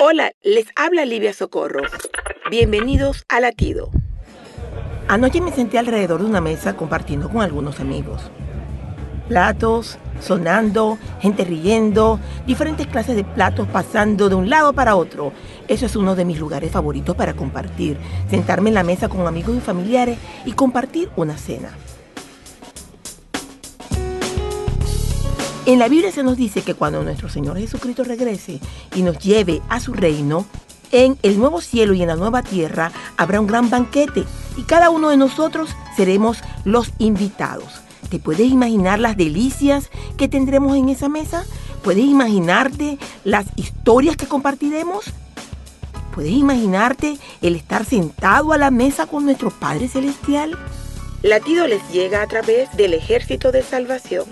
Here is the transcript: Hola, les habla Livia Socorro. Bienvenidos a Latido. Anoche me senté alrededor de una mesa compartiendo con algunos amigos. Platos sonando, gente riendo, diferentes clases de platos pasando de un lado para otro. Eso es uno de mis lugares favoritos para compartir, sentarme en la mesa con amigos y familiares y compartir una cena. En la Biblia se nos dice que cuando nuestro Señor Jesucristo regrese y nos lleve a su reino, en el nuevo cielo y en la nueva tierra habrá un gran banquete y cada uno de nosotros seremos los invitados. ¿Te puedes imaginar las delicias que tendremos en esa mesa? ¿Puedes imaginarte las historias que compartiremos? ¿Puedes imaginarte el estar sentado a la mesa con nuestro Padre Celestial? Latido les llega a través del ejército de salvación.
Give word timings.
Hola, 0.00 0.30
les 0.44 0.66
habla 0.76 1.04
Livia 1.04 1.32
Socorro. 1.32 1.82
Bienvenidos 2.52 3.24
a 3.28 3.40
Latido. 3.40 3.90
Anoche 5.08 5.40
me 5.40 5.50
senté 5.50 5.76
alrededor 5.76 6.20
de 6.20 6.26
una 6.26 6.40
mesa 6.40 6.76
compartiendo 6.76 7.28
con 7.28 7.42
algunos 7.42 7.80
amigos. 7.80 8.22
Platos 9.26 9.98
sonando, 10.20 10.98
gente 11.20 11.44
riendo, 11.44 12.20
diferentes 12.46 12.86
clases 12.86 13.16
de 13.16 13.24
platos 13.24 13.66
pasando 13.66 14.28
de 14.28 14.36
un 14.36 14.48
lado 14.48 14.72
para 14.72 14.94
otro. 14.94 15.32
Eso 15.66 15.86
es 15.86 15.96
uno 15.96 16.14
de 16.14 16.24
mis 16.24 16.38
lugares 16.38 16.70
favoritos 16.70 17.16
para 17.16 17.34
compartir, 17.34 17.96
sentarme 18.30 18.68
en 18.68 18.74
la 18.74 18.84
mesa 18.84 19.08
con 19.08 19.26
amigos 19.26 19.56
y 19.56 19.60
familiares 19.60 20.16
y 20.44 20.52
compartir 20.52 21.10
una 21.16 21.36
cena. 21.36 21.70
En 25.68 25.78
la 25.78 25.88
Biblia 25.88 26.10
se 26.10 26.22
nos 26.22 26.38
dice 26.38 26.62
que 26.62 26.72
cuando 26.72 27.02
nuestro 27.02 27.28
Señor 27.28 27.58
Jesucristo 27.58 28.02
regrese 28.02 28.58
y 28.94 29.02
nos 29.02 29.18
lleve 29.18 29.60
a 29.68 29.80
su 29.80 29.92
reino, 29.92 30.46
en 30.92 31.18
el 31.22 31.38
nuevo 31.38 31.60
cielo 31.60 31.92
y 31.92 32.00
en 32.00 32.08
la 32.08 32.16
nueva 32.16 32.42
tierra 32.42 32.90
habrá 33.18 33.38
un 33.38 33.46
gran 33.46 33.68
banquete 33.68 34.24
y 34.56 34.62
cada 34.62 34.88
uno 34.88 35.10
de 35.10 35.18
nosotros 35.18 35.68
seremos 35.94 36.38
los 36.64 36.90
invitados. 36.96 37.82
¿Te 38.08 38.18
puedes 38.18 38.50
imaginar 38.50 38.98
las 38.98 39.18
delicias 39.18 39.90
que 40.16 40.26
tendremos 40.26 40.74
en 40.74 40.88
esa 40.88 41.10
mesa? 41.10 41.44
¿Puedes 41.82 42.06
imaginarte 42.06 42.96
las 43.24 43.44
historias 43.56 44.16
que 44.16 44.26
compartiremos? 44.26 45.04
¿Puedes 46.14 46.32
imaginarte 46.32 47.18
el 47.42 47.56
estar 47.56 47.84
sentado 47.84 48.54
a 48.54 48.56
la 48.56 48.70
mesa 48.70 49.06
con 49.06 49.26
nuestro 49.26 49.50
Padre 49.50 49.88
Celestial? 49.88 50.56
Latido 51.22 51.66
les 51.66 51.86
llega 51.92 52.22
a 52.22 52.26
través 52.26 52.74
del 52.74 52.94
ejército 52.94 53.52
de 53.52 53.62
salvación. 53.62 54.24